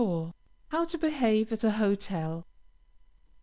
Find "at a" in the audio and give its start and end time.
1.53-1.69